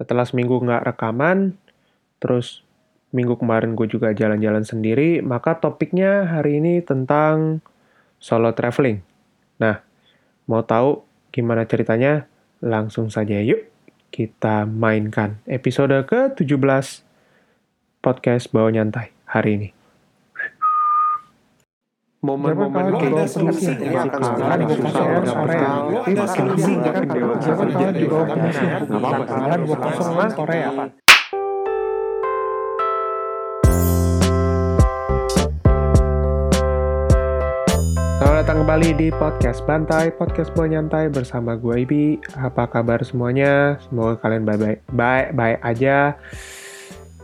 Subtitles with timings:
[0.00, 1.60] setelah seminggu nggak rekaman,
[2.24, 2.64] terus
[3.12, 7.60] minggu kemarin gue juga jalan-jalan sendiri, maka topiknya hari ini tentang
[8.16, 9.04] solo traveling.
[9.60, 9.84] Nah,
[10.48, 12.24] mau tahu gimana ceritanya?
[12.64, 13.68] Langsung saja yuk
[14.08, 17.06] kita mainkan episode ke-17
[18.04, 19.79] podcast Bawa Nyantai hari ini
[22.20, 25.24] momen-momen ada solusi nggak akan sekarang gue kasih orang.
[25.40, 27.04] Korea lu ada solusi nggak kan.
[27.08, 29.24] Dewa siapa tahu di bawah komisi nggak apa-apa.
[29.24, 30.68] Kalian gue kosong Korea
[38.20, 42.20] Selamat datang kembali di podcast Bantai, podcast buah nyantai bersama gue Ibi.
[42.36, 43.80] Apa kabar semuanya?
[43.88, 46.20] Semoga kalian baik-baik baik-baik aja.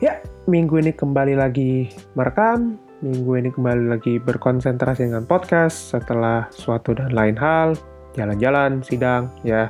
[0.01, 6.97] Ya, minggu ini kembali lagi merekam minggu ini kembali lagi berkonsentrasi dengan podcast setelah suatu
[6.97, 7.77] dan lain hal,
[8.17, 9.69] jalan-jalan, sidang, ya.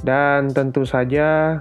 [0.00, 1.60] Dan tentu saja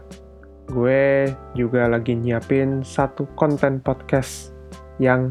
[0.72, 1.28] gue
[1.60, 4.56] juga lagi nyiapin satu konten podcast
[5.04, 5.28] yang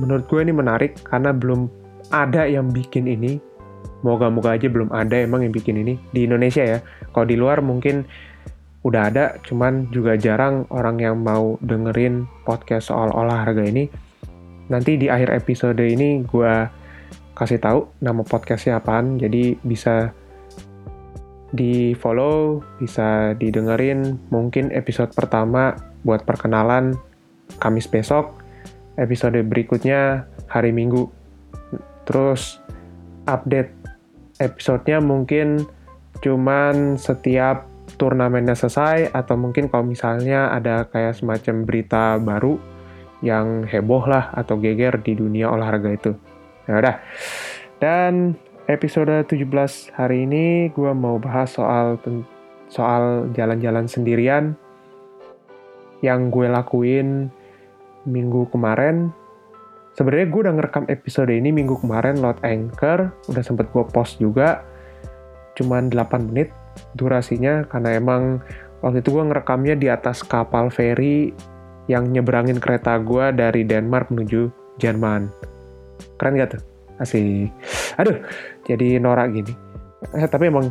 [0.00, 1.68] menurut gue ini menarik karena belum
[2.08, 3.36] ada yang bikin ini.
[4.00, 6.78] Moga-moga aja belum ada emang yang bikin ini di Indonesia ya.
[7.12, 8.04] Kalau di luar mungkin
[8.84, 13.88] udah ada, cuman juga jarang orang yang mau dengerin podcast soal olahraga ini
[14.74, 16.54] nanti di akhir episode ini gue
[17.38, 19.22] kasih tahu nama podcastnya apaan.
[19.22, 20.10] Jadi bisa
[21.54, 24.18] di follow bisa didengerin.
[24.34, 26.98] Mungkin episode pertama buat perkenalan
[27.62, 28.42] Kamis besok.
[28.98, 31.06] Episode berikutnya hari Minggu.
[32.06, 32.58] Terus
[33.30, 33.70] update
[34.42, 35.62] episodenya mungkin
[36.18, 42.73] cuman setiap turnamennya selesai atau mungkin kalau misalnya ada kayak semacam berita baru
[43.24, 46.12] yang heboh lah atau geger di dunia olahraga itu.
[46.68, 46.96] Ya udah.
[47.80, 48.36] Dan
[48.68, 51.96] episode 17 hari ini gue mau bahas soal
[52.68, 54.52] soal jalan-jalan sendirian
[56.04, 57.32] yang gue lakuin
[58.04, 59.08] minggu kemarin.
[59.96, 64.60] Sebenarnya gue udah ngerekam episode ini minggu kemarin lewat Anchor, udah sempet gue post juga.
[65.56, 66.52] Cuman 8 menit
[66.98, 68.42] durasinya karena emang
[68.82, 71.30] waktu itu gue ngerekamnya di atas kapal feri
[71.90, 74.48] yang nyeberangin kereta gue dari Denmark menuju
[74.80, 75.28] Jerman.
[76.16, 76.62] Keren gak tuh?
[77.02, 77.50] Asik.
[77.98, 78.18] Aduh,
[78.64, 79.52] jadi norak gini.
[80.14, 80.70] Eh, tapi emang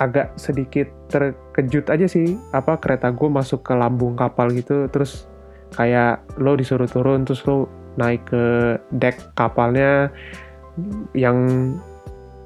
[0.00, 2.38] agak sedikit terkejut aja sih.
[2.56, 5.28] Apa kereta gue masuk ke lambung kapal gitu, terus
[5.76, 7.68] kayak lo disuruh turun, terus lo
[8.00, 10.08] naik ke deck kapalnya
[11.12, 11.36] yang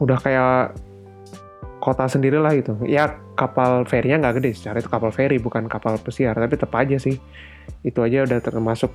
[0.03, 0.75] udah kayak
[1.87, 2.75] kota sendiri lah gitu.
[2.83, 6.99] Ya kapal ferinya nggak gede secara itu kapal feri bukan kapal pesiar tapi tetap aja
[6.99, 7.15] sih.
[7.87, 8.91] Itu aja udah termasuk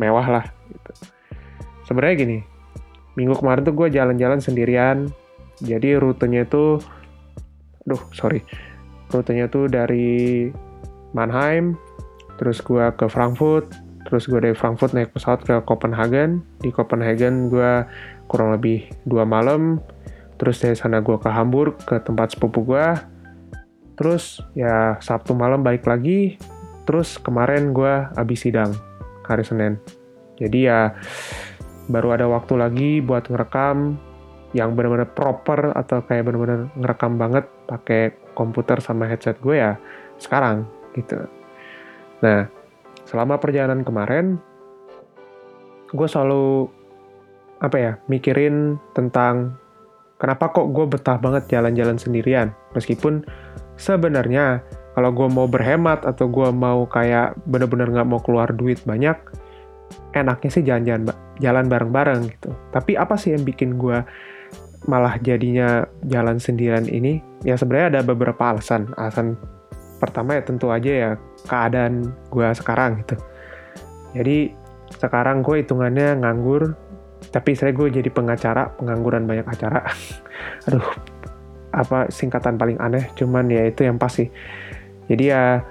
[0.00, 0.92] mewah lah gitu.
[1.82, 2.38] sebenarnya gini
[3.18, 5.12] minggu kemarin tuh gue jalan-jalan sendirian.
[5.60, 6.80] Jadi rutenya itu
[7.84, 8.40] duh sorry.
[9.12, 10.48] Rutenya tuh dari
[11.12, 11.76] Mannheim
[12.40, 13.68] terus gue ke Frankfurt
[14.08, 17.86] terus gue dari Frankfurt naik pesawat ke Copenhagen di Copenhagen gue
[18.26, 19.78] kurang lebih dua malam
[20.42, 22.86] terus dari sana gue ke Hamburg ke tempat sepupu gue
[23.96, 26.34] Terus ya Sabtu malam balik lagi.
[26.88, 28.74] Terus kemarin gue abis sidang
[29.22, 29.78] hari Senin.
[30.40, 30.90] Jadi ya
[31.86, 33.94] baru ada waktu lagi buat ngerekam
[34.52, 39.78] yang benar-benar proper atau kayak benar-benar ngerekam banget pakai komputer sama headset gue ya
[40.18, 40.66] sekarang
[40.98, 41.16] gitu.
[42.20, 42.50] Nah,
[43.06, 44.36] selama perjalanan kemarin
[45.94, 46.68] gue selalu
[47.62, 49.56] apa ya mikirin tentang
[50.22, 52.54] kenapa kok gue betah banget jalan-jalan sendirian?
[52.78, 53.26] Meskipun
[53.74, 54.62] sebenarnya
[54.94, 59.18] kalau gue mau berhemat atau gue mau kayak bener-bener nggak mau keluar duit banyak
[60.14, 61.10] enaknya sih jalan-jalan
[61.42, 62.54] jalan bareng-bareng gitu.
[62.70, 63.98] Tapi apa sih yang bikin gue
[64.86, 67.18] malah jadinya jalan sendirian ini?
[67.42, 68.94] Ya sebenarnya ada beberapa alasan.
[68.94, 69.34] Alasan
[69.98, 71.10] pertama ya tentu aja ya
[71.50, 73.18] keadaan gue sekarang gitu.
[74.14, 74.54] Jadi
[74.92, 76.76] sekarang gue hitungannya nganggur
[77.32, 79.80] tapi saya gue jadi pengacara pengangguran banyak acara.
[80.68, 80.86] Aduh
[81.72, 84.28] apa singkatan paling aneh cuman ya itu yang pasti.
[85.08, 85.64] Jadi ya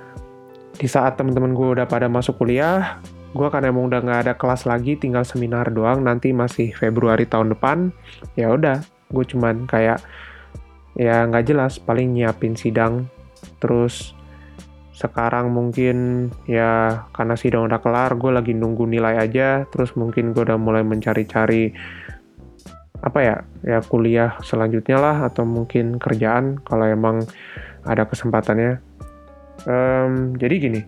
[0.75, 2.97] di saat teman-teman gue udah pada masuk kuliah
[3.31, 7.55] gue kan emang udah nggak ada kelas lagi tinggal seminar doang nanti masih Februari tahun
[7.55, 7.93] depan
[8.35, 8.81] ya udah.
[9.13, 10.03] Gue cuman kayak
[10.99, 13.07] ya nggak jelas paling nyiapin sidang
[13.63, 14.11] terus
[15.01, 19.65] sekarang mungkin ya karena sidang udah kelar gue lagi nunggu nilai aja.
[19.73, 21.73] Terus mungkin gue udah mulai mencari-cari
[23.01, 27.25] apa ya ya kuliah selanjutnya lah atau mungkin kerjaan kalau emang
[27.89, 28.77] ada kesempatannya.
[29.65, 30.81] Um, jadi gini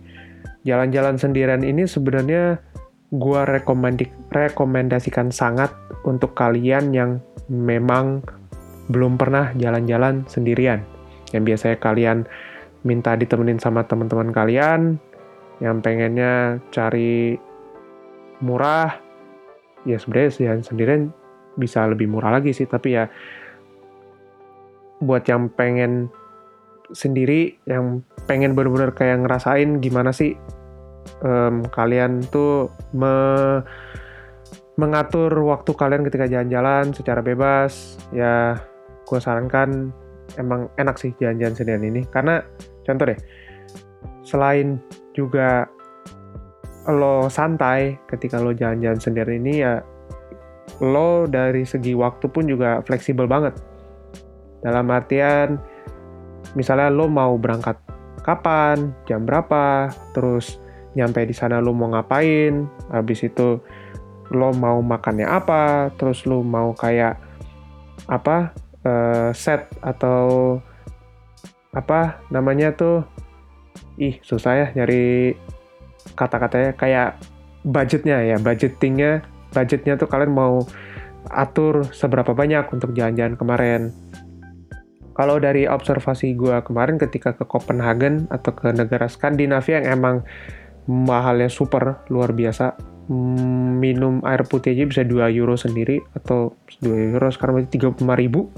[0.66, 2.58] jalan-jalan sendirian ini sebenarnya
[3.14, 3.40] gue
[4.34, 5.70] rekomendasikan sangat
[6.02, 7.10] untuk kalian yang
[7.46, 8.24] memang
[8.90, 10.82] belum pernah jalan-jalan sendirian.
[11.30, 12.18] Yang biasanya kalian
[12.84, 15.00] minta ditemenin sama teman-teman kalian
[15.58, 17.40] yang pengennya cari
[18.44, 18.92] murah
[19.88, 21.08] ya sebenarnya sendirian
[21.56, 22.68] bisa lebih murah lagi sih.
[22.68, 23.08] Tapi ya
[25.00, 26.12] buat yang pengen
[26.92, 30.36] sendiri yang pengen bener-bener kayak ngerasain gimana sih
[31.24, 33.16] um, kalian tuh me
[34.74, 38.58] mengatur waktu kalian ketika jalan-jalan secara bebas ya
[39.06, 39.94] gue sarankan
[40.34, 42.02] emang enak sih jalan-jalan sendirian ini.
[42.08, 42.42] Karena
[42.84, 43.18] contoh deh
[44.24, 44.80] selain
[45.12, 45.68] juga
[46.88, 49.80] lo santai ketika lo jalan-jalan sendiri ini ya
[50.84, 53.54] lo dari segi waktu pun juga fleksibel banget.
[54.64, 55.60] Dalam artian
[56.56, 57.76] misalnya lo mau berangkat
[58.24, 60.56] kapan jam berapa terus
[60.96, 63.60] nyampe di sana lo mau ngapain habis itu
[64.32, 67.20] lo mau makannya apa terus lo mau kayak
[68.08, 68.56] apa
[68.88, 70.56] uh, set atau
[71.74, 73.04] apa namanya tuh?
[73.98, 75.34] Ih susah ya nyari
[76.14, 76.72] kata-katanya.
[76.78, 77.20] Kayak
[77.66, 79.26] budgetnya ya budgetingnya.
[79.50, 80.62] Budgetnya tuh kalian mau
[81.30, 83.82] atur seberapa banyak untuk jalan-jalan kemarin.
[85.14, 90.16] Kalau dari observasi gue kemarin ketika ke Copenhagen atau ke negara Skandinavia yang emang
[90.90, 92.74] mahalnya super luar biasa.
[93.04, 98.16] Hmm, minum air putih aja bisa 2 euro sendiri atau 2 euro sekarang berarti 35
[98.18, 98.50] ribu.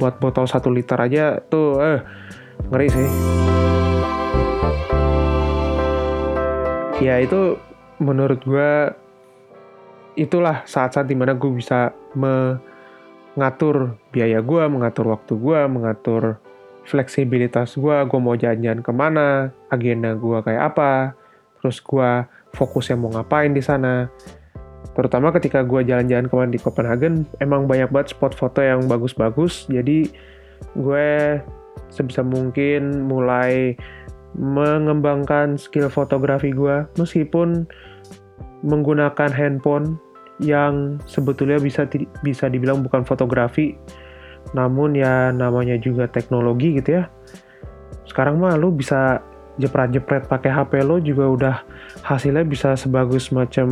[0.00, 2.00] Buat botol 1 liter aja tuh eh
[2.68, 3.08] ngeri sih
[7.00, 7.56] ya itu
[7.96, 8.92] menurut gue
[10.20, 16.36] itulah saat-saat di mana gue bisa mengatur biaya gue, mengatur waktu gue, mengatur
[16.84, 19.28] fleksibilitas gue, gue mau jalan-jalan ke mana,
[19.72, 21.16] agenda gue kayak apa,
[21.60, 22.10] terus gue
[22.52, 24.12] fokusnya mau ngapain di sana.
[24.92, 29.70] Terutama ketika gue jalan-jalan kemarin di Copenhagen, emang banyak banget spot foto yang bagus-bagus.
[29.70, 30.10] Jadi
[30.74, 31.38] gue
[31.90, 33.74] sebisa mungkin mulai
[34.38, 37.66] mengembangkan skill fotografi gue, meskipun
[38.62, 39.98] menggunakan handphone
[40.40, 41.84] yang sebetulnya bisa
[42.24, 43.76] bisa dibilang bukan fotografi,
[44.56, 47.04] namun ya namanya juga teknologi gitu ya.
[48.08, 49.20] Sekarang mah lu bisa
[49.60, 51.56] jepret-jepret pakai HP lo juga udah
[52.06, 53.68] hasilnya bisa sebagus macam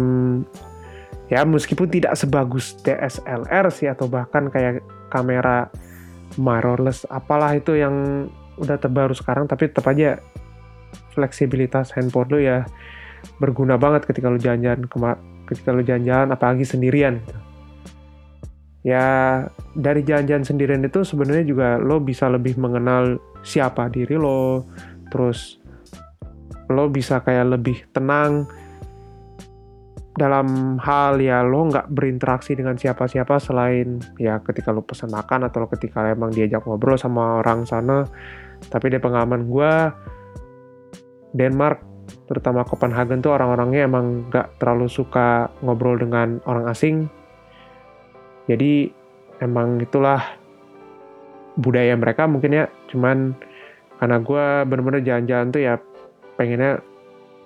[1.32, 5.72] ya meskipun tidak sebagus DSLR sih atau bahkan kayak kamera
[6.36, 8.28] mirrorless apalah itu yang
[8.58, 10.18] udah terbaru sekarang tapi tetap aja
[11.14, 12.66] fleksibilitas handphone lo ya
[13.38, 14.86] berguna banget ketika lo jalan-jalan
[15.48, 17.38] ketika lo jalan-jalan apalagi sendirian gitu.
[18.86, 19.06] ya
[19.74, 24.66] dari jalan-jalan sendirian itu sebenarnya juga lo bisa lebih mengenal siapa diri lo
[25.10, 25.58] terus
[26.68, 28.44] lo bisa kayak lebih tenang
[30.18, 35.70] dalam hal ya lo nggak berinteraksi dengan siapa-siapa selain ya ketika lo pesan makan atau
[35.70, 38.02] ketika emang diajak ngobrol sama orang sana.
[38.58, 39.72] Tapi dari pengalaman gue
[41.38, 41.78] Denmark
[42.26, 47.06] terutama Copenhagen tuh orang-orangnya emang nggak terlalu suka ngobrol dengan orang asing.
[48.50, 48.90] Jadi
[49.38, 50.20] emang itulah
[51.54, 52.66] budaya mereka mungkin ya.
[52.90, 53.38] Cuman
[54.02, 55.74] karena gue bener-bener jalan-jalan tuh ya
[56.34, 56.82] pengennya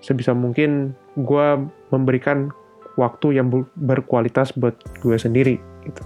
[0.04, 1.46] sebisa mungkin gue
[1.92, 2.52] memberikan
[2.96, 5.56] waktu yang berkualitas buat gue sendiri
[5.86, 6.04] gitu.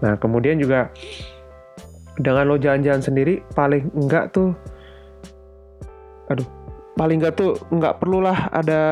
[0.00, 0.92] Nah kemudian juga
[2.20, 4.52] dengan lo jalan-jalan sendiri paling enggak tuh,
[6.28, 6.48] aduh,
[6.96, 8.82] paling enggak tuh enggak perlulah ada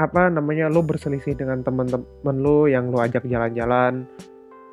[0.00, 4.08] apa namanya lo berselisih dengan teman-teman lo yang lo ajak jalan-jalan.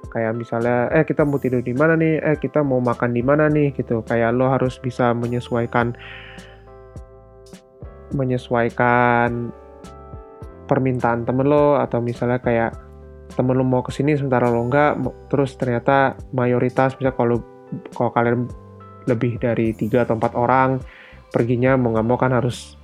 [0.10, 2.24] Kayak misalnya eh kita mau tidur di mana nih?
[2.24, 3.76] Eh kita mau makan di mana nih?
[3.76, 4.00] Gitu.
[4.08, 5.94] Kayak lo harus bisa menyesuaikan
[8.16, 9.54] menyesuaikan
[10.70, 12.78] permintaan temen lo atau misalnya kayak
[13.34, 15.02] temen lo mau ke sini sementara lo enggak
[15.34, 17.38] terus ternyata mayoritas misalnya kalau
[17.94, 18.46] kalau kalian
[19.10, 20.78] lebih dari tiga atau empat orang
[21.34, 22.80] perginya mau nggak mau kan harus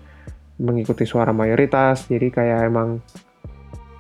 [0.62, 2.08] mengikuti suara mayoritas.
[2.08, 3.02] Jadi kayak emang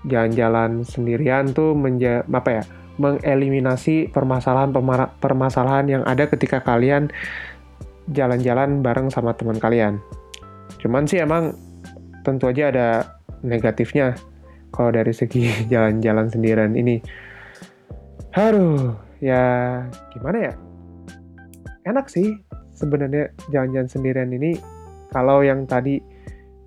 [0.05, 2.63] jalan-jalan sendirian tuh menja apa ya
[2.95, 4.71] mengeliminasi permasalahan
[5.19, 7.11] permasalahan yang ada ketika kalian
[8.07, 9.99] jalan-jalan bareng sama teman kalian.
[10.79, 11.57] Cuman sih emang
[12.25, 12.88] tentu aja ada
[13.46, 14.17] negatifnya
[14.74, 17.00] kalau dari segi jalan-jalan sendirian ini.
[18.36, 20.53] Aduh, ya gimana ya?
[21.86, 22.36] Enak sih
[22.75, 24.58] sebenarnya jalan-jalan sendirian ini.
[25.13, 26.01] Kalau yang tadi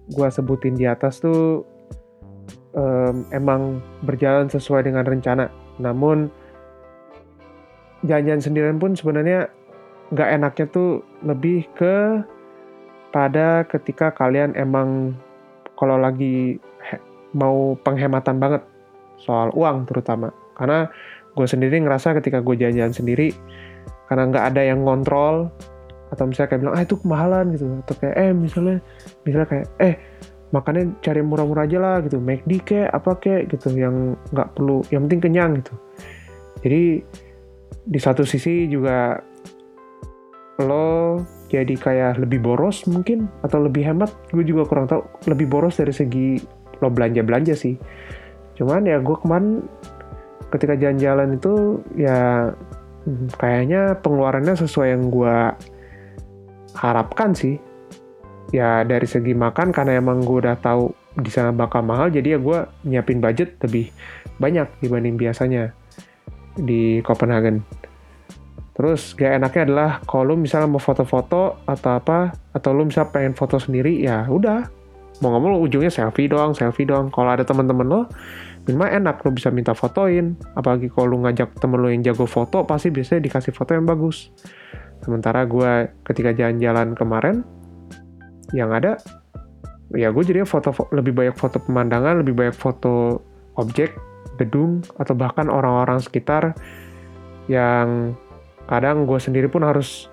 [0.08, 1.66] gue sebutin di atas tuh
[2.72, 5.52] um, emang berjalan sesuai dengan rencana.
[5.76, 6.32] Namun
[8.08, 9.52] jalan-jalan sendirian pun sebenarnya
[10.08, 12.24] nggak enaknya tuh lebih ke
[13.12, 15.12] pada ketika kalian emang
[15.78, 16.58] kalau lagi
[17.38, 18.62] mau penghematan banget
[19.22, 20.34] soal uang terutama.
[20.58, 20.90] Karena
[21.38, 23.30] gue sendiri ngerasa ketika gue jalan-jalan sendiri
[24.10, 25.54] karena nggak ada yang ngontrol
[26.08, 27.64] atau misalnya kayak bilang ah itu kemahalan gitu.
[27.86, 28.76] Atau kayak eh misalnya
[29.22, 29.94] misalnya kayak eh
[30.48, 32.18] makannya cari murah-murah aja lah gitu.
[32.18, 33.70] McD kek apa kek gitu.
[33.70, 35.74] Yang nggak perlu yang penting kenyang gitu.
[36.66, 36.82] Jadi
[37.88, 39.22] di satu sisi juga
[40.58, 45.06] lo jadi kayak lebih boros mungkin atau lebih hemat gue juga kurang tahu.
[45.30, 46.36] Lebih boros dari segi
[46.82, 47.78] lo belanja belanja sih.
[48.58, 49.62] Cuman ya gue kemarin
[50.50, 52.50] ketika jalan-jalan itu ya
[53.06, 55.36] hmm, kayaknya pengeluarannya sesuai yang gue
[56.74, 57.56] harapkan sih.
[58.50, 62.38] Ya dari segi makan karena emang gue udah tahu di sana bakal mahal jadi ya
[62.38, 63.90] gue nyiapin budget lebih
[64.38, 65.74] banyak dibanding biasanya
[66.54, 67.60] di Copenhagen
[68.78, 73.34] Terus gak enaknya adalah kalau lu misalnya mau foto-foto atau apa, atau lu misalnya pengen
[73.34, 74.70] foto sendiri, ya udah.
[75.18, 77.10] Mau ngomong lu ujungnya selfie doang, selfie doang.
[77.10, 78.00] Kalau ada teman-teman lo,
[78.70, 80.38] minimal enak lu bisa minta fotoin.
[80.54, 84.30] Apalagi kalau lu ngajak temen lu yang jago foto, pasti biasanya dikasih foto yang bagus.
[85.02, 87.42] Sementara gue ketika jalan-jalan kemarin,
[88.54, 88.94] yang ada,
[89.90, 93.26] ya gue jadinya foto lebih banyak foto pemandangan, lebih banyak foto
[93.58, 93.90] objek,
[94.38, 96.54] gedung, atau bahkan orang-orang sekitar
[97.50, 98.14] yang
[98.68, 100.12] kadang gue sendiri pun harus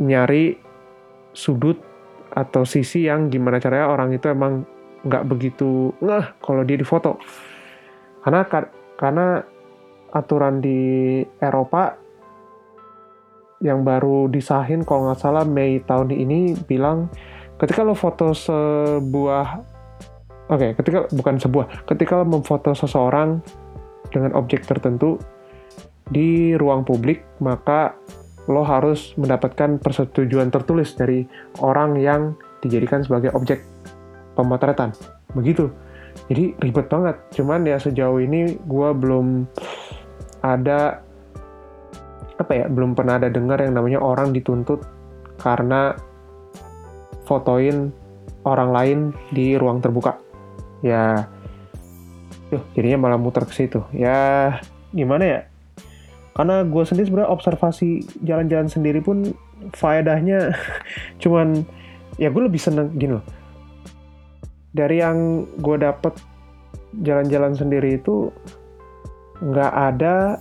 [0.00, 0.56] nyari
[1.36, 1.76] sudut
[2.32, 4.64] atau sisi yang gimana caranya orang itu emang
[5.04, 7.20] nggak begitu ngeh kalau dia difoto
[8.24, 8.40] karena
[8.98, 9.26] karena
[10.10, 11.94] aturan di Eropa
[13.62, 17.10] yang baru disahin kalau nggak salah Mei tahun ini bilang
[17.58, 19.46] ketika lo foto sebuah
[20.48, 23.42] oke okay, ketika bukan sebuah ketika lo memfoto seseorang
[24.14, 25.18] dengan objek tertentu
[26.08, 27.96] di ruang publik, maka
[28.48, 31.28] lo harus mendapatkan persetujuan tertulis dari
[31.60, 32.32] orang yang
[32.64, 33.60] dijadikan sebagai objek
[34.32, 34.96] pemotretan.
[35.36, 35.68] Begitu.
[36.32, 37.16] Jadi ribet banget.
[37.36, 39.44] Cuman ya sejauh ini gue belum
[40.40, 41.04] ada
[42.38, 44.86] apa ya, belum pernah ada dengar yang namanya orang dituntut
[45.42, 45.98] karena
[47.28, 47.92] fotoin
[48.48, 48.98] orang lain
[49.34, 50.16] di ruang terbuka.
[50.80, 51.26] Ya,
[52.48, 53.82] tuh jadinya malah muter ke situ.
[53.92, 54.56] Ya,
[54.94, 55.40] gimana ya?
[56.38, 59.34] Karena gue sendiri sebenarnya observasi jalan-jalan sendiri pun
[59.74, 60.54] faedahnya
[61.22, 61.66] cuman
[62.14, 63.26] ya gue lebih seneng gini loh.
[64.70, 66.14] Dari yang gue dapet
[67.02, 68.30] jalan-jalan sendiri itu
[69.42, 70.38] nggak ada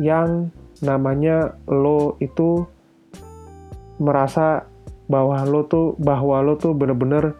[0.00, 0.48] yang
[0.80, 2.64] namanya lo itu
[4.00, 4.64] merasa
[5.12, 7.36] bahwa lo tuh bahwa lo tuh bener-bener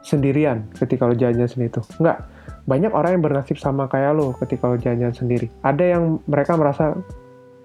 [0.00, 1.84] sendirian ketika lo jalan-jalan sendiri itu.
[2.00, 2.31] Nggak
[2.62, 5.46] banyak orang yang bernasib sama kayak lo ketika lo jalan-jalan sendiri.
[5.66, 6.94] Ada yang mereka merasa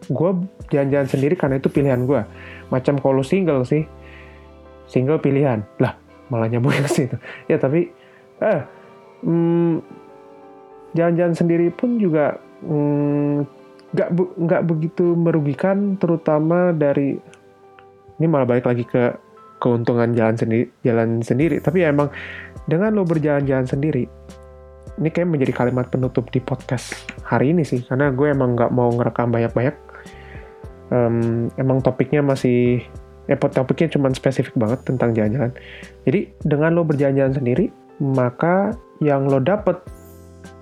[0.05, 0.31] gue
[0.69, 2.21] jalan-jalan sendiri karena itu pilihan gue.
[2.73, 3.85] Macam kalau single sih,
[4.89, 5.61] single pilihan.
[5.77, 5.93] Lah,
[6.33, 7.17] malah nyambung ke situ.
[7.45, 7.93] Ya tapi,
[8.41, 8.61] eh,
[9.21, 9.85] hmm,
[10.97, 13.45] jalan-jalan sendiri pun juga hmm,
[13.93, 17.17] nggak hmm, nggak begitu merugikan, terutama dari
[18.17, 19.13] ini malah balik lagi ke
[19.61, 21.61] keuntungan jalan sendiri, jalan sendiri.
[21.61, 22.09] Tapi ya emang
[22.65, 24.05] dengan lo berjalan-jalan sendiri,
[24.95, 26.95] ini kayak menjadi kalimat penutup di podcast
[27.27, 29.75] hari ini sih karena gue emang nggak mau ngerekam banyak-banyak.
[30.87, 32.79] Um, emang topiknya masih
[33.27, 35.51] eh topiknya cuma spesifik banget tentang jalan-jalan.
[36.07, 37.65] Jadi dengan lo berjalan-jalan sendiri
[37.99, 38.71] maka
[39.03, 39.77] yang lo dapet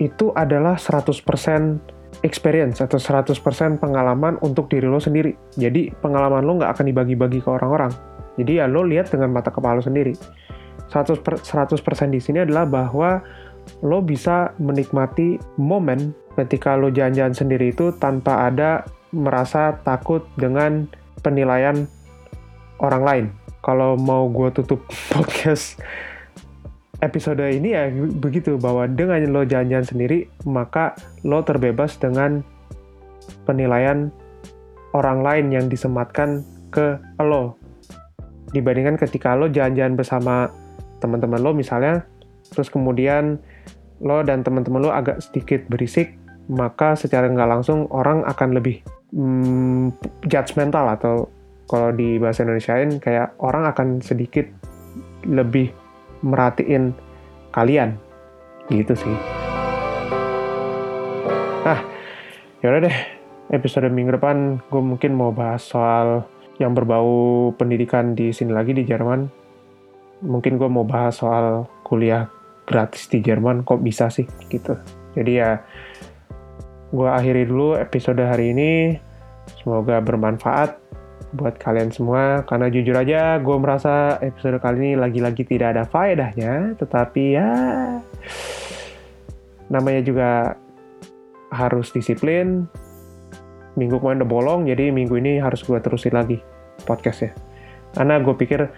[0.01, 1.13] itu adalah 100%
[2.25, 3.37] experience atau 100%
[3.77, 5.37] pengalaman untuk diri lo sendiri.
[5.55, 7.93] Jadi pengalaman lo nggak akan dibagi-bagi ke orang-orang.
[8.35, 10.17] Jadi ya lo lihat dengan mata kepala lo sendiri.
[10.89, 13.21] 100%, 100% di sini adalah bahwa
[13.81, 18.83] lo bisa menikmati momen ketika lo jalan-jalan sendiri itu tanpa ada
[19.15, 20.89] merasa takut dengan
[21.23, 21.87] penilaian
[22.83, 23.25] orang lain.
[23.63, 25.79] Kalau mau gue tutup podcast
[27.03, 30.95] episode ini ya begitu bahwa dengan lo jalan-jalan sendiri maka
[31.27, 32.39] lo terbebas dengan
[33.43, 34.09] penilaian
[34.95, 37.59] orang lain yang disematkan ke lo
[38.55, 40.47] dibandingkan ketika lo jalan-jalan bersama
[41.03, 42.07] teman-teman lo misalnya
[42.51, 43.39] terus kemudian
[44.03, 46.13] lo dan teman-teman lo agak sedikit berisik,
[46.51, 48.83] maka secara nggak langsung orang akan lebih
[49.15, 49.95] hmm,
[50.27, 51.29] judgmental atau
[51.65, 54.45] kalau di bahasa Indonesia ini kayak orang akan sedikit
[55.25, 55.73] lebih
[56.21, 56.93] merhatiin
[57.49, 57.97] kalian
[58.69, 59.17] gitu sih.
[61.65, 61.81] Nah,
[62.61, 62.97] yaudah deh
[63.49, 66.25] episode minggu depan gue mungkin mau bahas soal
[66.61, 69.25] yang berbau pendidikan di sini lagi di Jerman.
[70.25, 72.29] Mungkin gue mau bahas soal kuliah
[72.65, 74.75] gratis di Jerman kok bisa sih gitu.
[75.15, 75.61] Jadi ya
[76.91, 78.97] gue akhiri dulu episode hari ini.
[79.61, 80.81] Semoga bermanfaat
[81.35, 86.79] buat kalian semua karena jujur aja gue merasa episode kali ini lagi-lagi tidak ada faedahnya
[86.79, 87.49] tetapi ya
[89.69, 90.29] namanya juga
[91.53, 92.65] harus disiplin.
[93.75, 96.39] Minggu kemarin udah bolong jadi minggu ini harus gue terusin lagi
[96.87, 97.35] podcastnya.
[97.91, 98.71] Karena gue pikir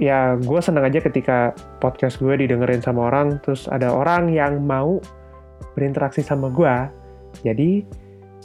[0.00, 4.98] ya gue seneng aja ketika podcast gue didengerin sama orang terus ada orang yang mau
[5.76, 6.74] berinteraksi sama gue
[7.44, 7.84] jadi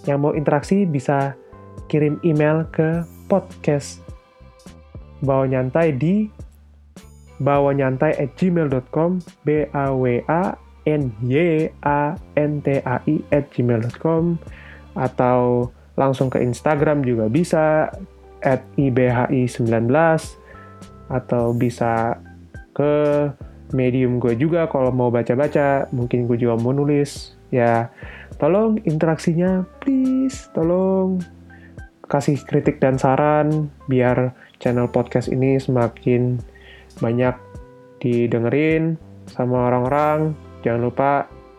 [0.08, 1.36] yang mau interaksi bisa
[1.88, 4.04] kirim email ke podcast
[5.24, 6.28] bawa nyantai di
[7.40, 13.16] bawa nyantai at gmail.com b a w a n y a n t a i
[13.32, 14.40] at gmail.com
[14.98, 17.92] atau langsung ke Instagram juga bisa
[18.46, 19.90] at ibhi19
[21.08, 22.20] atau bisa
[22.76, 23.28] ke
[23.76, 25.90] medium gue juga kalau mau baca-baca.
[25.92, 27.36] Mungkin gue juga mau nulis.
[27.52, 27.92] Ya
[28.40, 30.48] tolong interaksinya please.
[30.56, 31.20] Tolong
[32.08, 34.32] kasih kritik dan saran biar
[34.64, 36.40] channel podcast ini semakin
[37.04, 37.36] banyak
[38.00, 38.96] didengerin
[39.28, 40.38] sama orang-orang.
[40.64, 41.12] Jangan lupa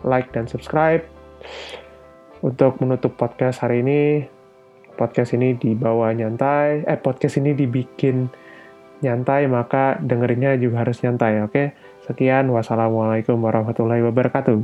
[0.05, 1.05] like dan subscribe.
[2.39, 4.31] Untuk menutup podcast hari ini
[4.99, 8.27] podcast ini dibawa nyantai eh podcast ini dibikin
[8.99, 11.65] nyantai maka dengerinnya juga harus nyantai oke?
[12.09, 14.59] Sekian wassalamualaikum warahmatullahi wabarakatuh.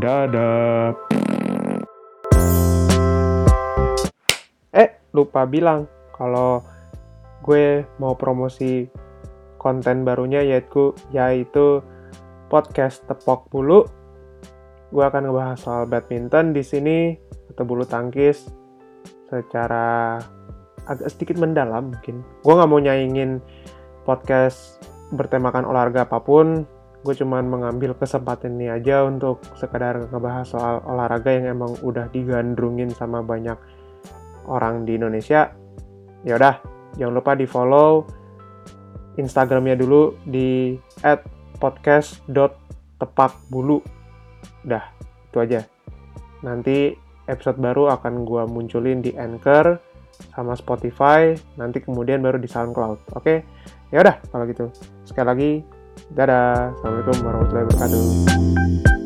[0.00, 0.96] Dadah.
[4.72, 5.84] Eh lupa bilang
[6.16, 6.64] kalau
[7.44, 8.88] gue mau promosi
[9.60, 11.84] konten barunya yaitu yaitu
[12.48, 13.84] podcast tepok bulu.
[14.88, 17.12] Gue akan ngebahas soal badminton di sini
[17.52, 18.48] atau bulu tangkis
[19.28, 20.16] secara
[20.88, 22.24] agak sedikit mendalam mungkin.
[22.42, 23.40] Gue nggak mau nyaingin
[24.08, 24.80] podcast
[25.12, 26.64] bertemakan olahraga apa pun.
[27.06, 32.90] Gue cuman mengambil kesempatan ini aja untuk sekadar ngebahas soal olahraga yang emang udah digandrungin
[32.90, 33.54] sama banyak
[34.48, 35.54] orang di Indonesia.
[36.26, 36.58] Ya udah,
[36.98, 38.02] jangan lupa di follow
[39.14, 40.74] Instagramnya dulu di
[41.62, 43.78] @podcast.tepakbulu.
[44.66, 44.90] Udah,
[45.30, 45.62] itu aja.
[46.42, 49.78] Nanti episode baru akan gue munculin di Anchor
[50.34, 53.14] sama Spotify, nanti kemudian baru di SoundCloud.
[53.18, 53.42] Oke,
[53.90, 54.70] ya udah kalau gitu.
[55.06, 55.50] Sekali lagi,
[56.12, 56.74] dadah.
[56.78, 58.97] Assalamualaikum warahmatullahi wabarakatuh.